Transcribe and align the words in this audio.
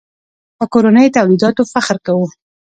په 0.57 0.65
کورنیو 0.73 1.13
تولیداتو 1.17 1.63
فخر 1.71 1.97
کوو. 2.05 2.27